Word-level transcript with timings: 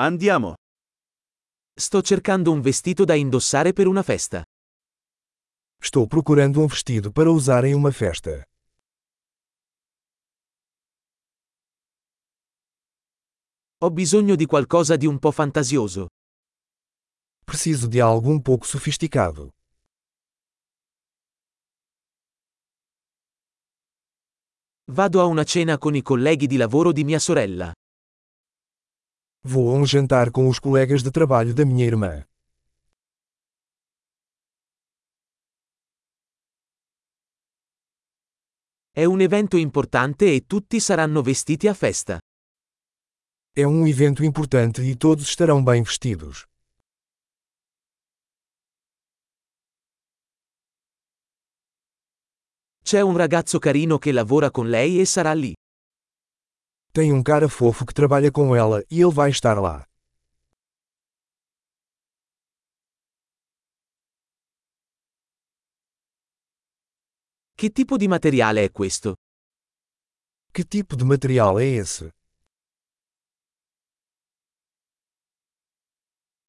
Andiamo. 0.00 0.54
Sto 1.74 2.02
cercando 2.02 2.52
un 2.52 2.60
vestito 2.60 3.04
da 3.04 3.14
indossare 3.14 3.72
per 3.72 3.88
una 3.88 4.04
festa. 4.04 4.44
Estou 5.82 6.06
procurando 6.06 6.60
um 6.60 6.68
vestido 6.68 7.10
para 7.10 7.32
usar 7.32 7.64
em 7.64 7.74
uma 7.74 7.90
festa. 7.90 8.44
Ho 13.78 13.90
bisogno 13.90 14.36
di 14.36 14.46
qualcosa 14.46 14.94
di 14.94 15.06
un 15.06 15.18
po' 15.18 15.32
fantasioso. 15.32 16.06
Preciso 17.44 17.88
de 17.88 18.00
algo 18.00 18.30
um 18.30 18.40
pouco 18.40 18.66
sofisticado. 18.66 19.50
Vado 24.92 25.20
a 25.20 25.24
una 25.24 25.42
cena 25.42 25.76
con 25.76 25.96
i 25.96 26.02
colleghi 26.02 26.46
di 26.46 26.56
lavoro 26.56 26.92
di 26.92 27.02
mia 27.02 27.18
sorella. 27.18 27.72
Vou 29.42 29.70
a 29.70 29.78
um 29.78 29.86
jantar 29.86 30.30
com 30.30 30.48
os 30.48 30.58
colegas 30.58 31.02
de 31.02 31.10
trabalho 31.10 31.54
da 31.54 31.64
minha 31.64 31.84
irmã. 31.84 32.24
È 38.92 39.04
un 39.04 39.20
evento 39.20 39.56
importante 39.56 40.24
e 40.24 40.44
tutti 40.44 40.80
saranno 40.80 41.22
vestiti 41.22 41.68
a 41.68 41.74
festa. 41.74 42.18
É 43.54 43.64
um 43.64 43.86
evento 43.86 44.24
importante 44.24 44.82
e 44.82 44.96
todos 44.96 45.28
estarão 45.28 45.62
bem 45.62 45.84
vestidos. 45.84 46.44
C'è 52.82 53.00
un 53.02 53.16
ragazzo 53.16 53.60
carino 53.60 53.98
che 53.98 54.10
lavora 54.12 54.50
con 54.50 54.68
lei 54.68 54.98
e 54.98 55.04
sarà 55.04 55.32
lì. 55.32 55.54
Tem 56.98 57.12
um 57.12 57.22
cara 57.22 57.48
fofo 57.48 57.86
que 57.86 57.94
trabalha 57.94 58.28
com 58.32 58.56
ela 58.56 58.82
e 58.90 59.00
ele 59.00 59.12
vai 59.12 59.30
estar 59.30 59.56
lá. 59.60 59.86
Che 67.54 67.70
tipo 67.70 67.96
di 67.96 68.08
materiale 68.08 68.64
è 68.64 68.72
questo? 68.72 69.14
Que 70.52 70.64
tipo 70.64 70.96
de 70.96 71.04
material 71.04 71.60
é 71.60 71.66
esse? 71.66 72.10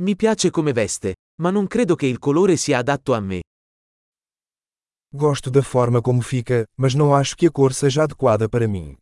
Mi 0.01 0.15
piace 0.15 0.49
come 0.49 0.73
veste, 0.73 1.13
ma 1.43 1.51
non 1.51 1.67
credo 1.67 1.93
che 1.93 2.07
il 2.07 2.17
colore 2.17 2.57
sia 2.57 2.79
adatto 2.79 3.13
a 3.13 3.19
me. 3.19 3.41
Gosto 5.13 5.51
da 5.51 5.61
forma 5.61 6.01
como 6.01 6.23
fica, 6.23 6.65
mas 6.75 6.95
não 6.95 7.13
acho 7.13 7.35
que 7.35 7.45
a 7.45 7.51
cor 7.51 7.71
seja 7.71 8.01
adequada 8.01 8.49
para 8.49 8.67
mim. 8.67 8.97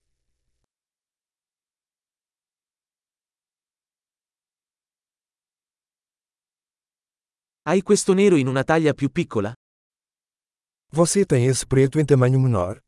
Hai 7.67 7.81
questo 7.81 8.13
nero 8.13 8.37
in 8.37 8.47
una 8.47 8.63
taglia 8.63 8.93
più 8.93 9.11
piccola? 9.11 9.53
Você 10.93 11.25
tem 11.25 11.47
esse 11.49 11.65
preto 11.65 11.99
em 11.99 12.05
tamanho 12.05 12.39
menor? 12.39 12.81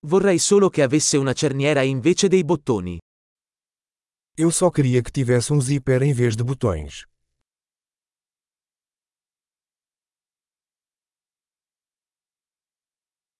Vorrei 0.00 0.40
solo 0.40 0.68
che 0.70 0.82
avesse 0.82 1.16
una 1.16 1.32
cerniera 1.34 1.82
invece 1.82 2.26
dei 2.26 2.42
bottoni. 2.42 2.98
Eu 4.36 4.50
só 4.50 4.72
queria 4.72 5.00
que 5.00 5.12
tivesse 5.12 5.52
um 5.52 5.60
zíper 5.60 6.02
em 6.02 6.12
vez 6.12 6.34
de 6.34 6.42
botões. 6.42 7.04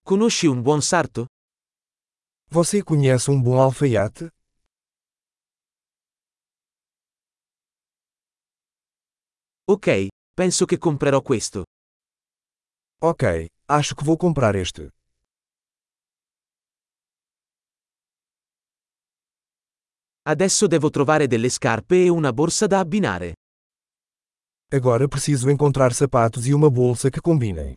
Conosci 0.05 0.47
un 0.47 0.63
buon 0.63 0.81
sarto? 0.81 1.27
Você 2.51 2.85
conhece 2.85 3.33
um 3.33 3.43
bom 3.43 3.61
alfaiate? 3.61 4.34
Ok, 9.67 10.09
penso 10.35 10.67
che 10.67 10.77
comprerò 10.77 11.23
questo. 11.23 11.65
Ok, 13.01 13.47
acho 13.67 13.95
que 13.95 14.05
vou 14.05 14.19
comprar 14.19 14.55
este. 14.57 14.91
Adesso 20.27 20.67
devo 20.67 20.91
trovare 20.91 21.27
delle 21.27 21.49
scarpe 21.49 22.05
e 22.05 22.09
una 22.11 22.33
borsa 22.35 22.67
da 22.67 22.79
abbinare. 22.79 23.37
Agora 24.71 25.09
preciso 25.09 25.49
encontrar 25.49 25.95
sapatos 25.95 26.47
e 26.47 26.53
uma 26.53 26.69
bolsa 26.71 27.09
que 27.09 27.21
combinem. 27.23 27.75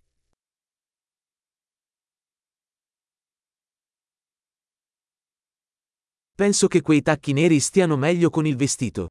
Penso 6.36 6.68
che 6.68 6.82
quei 6.82 7.02
tacchi 7.02 7.32
neri 7.32 7.62
stiano 7.62 7.96
meglio 7.96 8.30
con 8.30 8.46
il 8.46 8.58
vestito. 8.58 9.08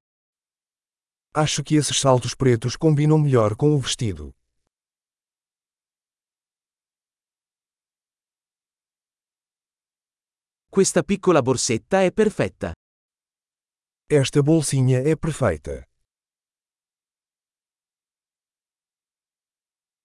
Acho 1.39 1.63
que 1.63 1.75
esses 1.77 2.01
saltos 2.01 2.35
pretos 2.35 2.77
combinam 2.77 3.19
melhor 3.19 3.57
com 3.57 3.75
o 3.75 3.79
vestido. 3.79 4.35
Questa 10.71 11.03
piccola 11.03 11.43
borsetta 11.43 12.01
è 12.01 12.11
perfetta. 12.11 12.73
Esta 14.09 14.43
bolsinha 14.43 15.03
é 15.03 15.15
perfeita. 15.15 15.85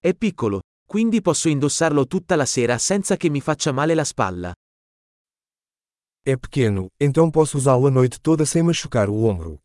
È 0.00 0.12
piccolo, 0.12 0.60
quindi 0.86 1.22
posso 1.22 1.48
indossarlo 1.48 2.06
tutta 2.06 2.36
la 2.36 2.44
sera 2.44 2.76
senza 2.76 3.16
che 3.16 3.30
mi 3.30 3.40
faccia 3.40 3.72
male 3.72 3.94
la 3.94 4.04
spalla. 4.04 4.52
É 6.26 6.36
pequeno, 6.36 6.88
então 7.00 7.30
posso 7.30 7.56
usá-lo 7.56 7.86
a 7.86 7.90
noite 7.90 8.20
toda 8.20 8.44
sem 8.44 8.62
machucar 8.62 9.08
o 9.08 9.24
ombro. 9.24 9.61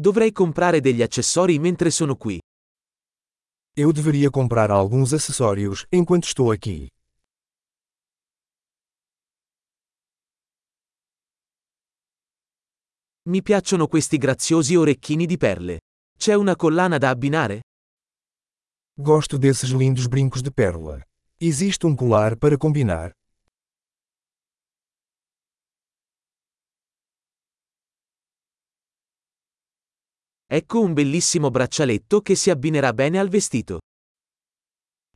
Dovrei 0.00 0.32
comprare 0.32 0.80
degli 0.80 1.02
accessori 1.02 1.58
mentre 1.58 1.90
sono 1.90 2.16
qui. 2.16 2.38
Eu 3.76 3.92
deveria 3.92 4.30
comprar 4.30 4.70
alguns 4.70 5.12
acessórios 5.12 5.84
enquanto 5.90 6.24
estou 6.24 6.50
aqui. 6.50 6.88
Mi 13.28 13.42
piacciono 13.42 13.88
questi 13.88 14.16
graziosi 14.16 14.74
orecchini 14.74 15.26
di 15.26 15.36
perle. 15.36 15.80
C'è 16.16 16.32
una 16.32 16.56
collana 16.56 16.96
da 16.96 17.10
abbinare? 17.10 17.60
Gosto 18.94 19.36
desses 19.36 19.70
lindos 19.70 20.06
brincos 20.06 20.40
de 20.40 20.50
pérola. 20.50 21.02
Existe 21.38 21.84
um 21.84 21.94
colar 21.94 22.38
para 22.38 22.56
combinar? 22.56 23.12
Ecco 30.52 30.80
un 30.80 30.92
bellissimo 30.94 31.48
braccialetto 31.48 32.22
che 32.22 32.34
si 32.34 32.50
abbinerà 32.50 32.92
bene 32.92 33.20
al 33.20 33.28
vestito. 33.28 33.78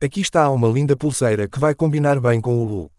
Aqui 0.01 0.21
está 0.21 0.49
uma 0.49 0.69
linda 0.69 0.95
pulseira 0.95 1.49
que 1.49 1.59
vai 1.59 1.75
combinar 1.75 2.21
bem 2.21 2.39
com 2.39 2.57
o 2.57 2.65
look. 2.65 2.93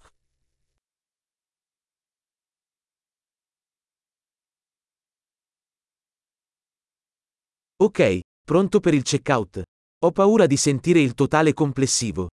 Ok, 7.80 8.20
pronto 8.44 8.80
per 8.80 8.92
il 8.92 9.02
checkout. 9.02 9.62
Ho 10.04 10.12
paura 10.12 10.46
di 10.46 10.58
sentire 10.58 11.00
il 11.00 11.14
totale 11.14 11.54
complessivo. 11.54 12.28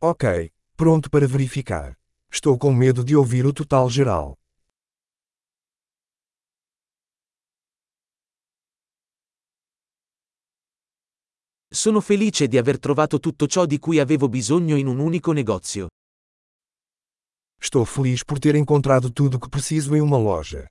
Ok, 0.00 0.50
pronto 0.74 1.10
para 1.10 1.26
verificar. 1.26 1.92
Estou 2.30 2.56
com 2.56 2.72
medo 2.72 3.04
de 3.04 3.14
ouvir 3.14 3.44
o 3.44 3.52
total 3.52 3.90
geral. 3.90 4.34
Sono 11.74 12.02
felice 12.02 12.48
di 12.48 12.58
aver 12.58 12.78
trovato 12.78 13.18
tutto 13.18 13.46
ciò 13.46 13.64
di 13.64 13.78
cui 13.78 13.98
avevo 13.98 14.28
bisogno 14.28 14.76
in 14.76 14.86
un 14.86 14.98
unico 14.98 15.32
negozio. 15.32 15.88
Estou 17.58 17.86
feliz 17.86 18.22
por 18.24 18.38
ter 18.38 18.56
encontrado 18.56 19.10
tudo 19.10 19.38
que 19.38 19.48
preciso 19.48 19.94
em 19.94 20.02
uma 20.02 20.18
loja. 20.18 20.66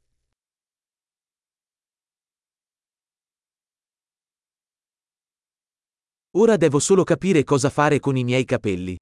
Ora 6.36 6.56
devo 6.56 6.78
solo 6.78 7.04
capire 7.04 7.44
cosa 7.44 7.72
fare 7.72 8.00
con 8.00 8.16
i 8.16 8.24
miei 8.24 8.46
capelli. 8.46 8.96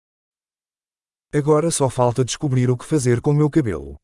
Agora 1.34 1.69
só 1.69 1.90
falta 1.90 2.24
descobrir 2.24 2.69
o 2.69 2.78
que 2.78 2.86
fazer 2.86 3.19
com 3.19 3.34
meu 3.34 3.50
cabelo. 3.50 3.98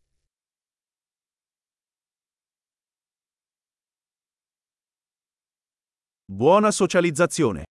Buona 6.28 6.72
socializzazione. 6.72 7.66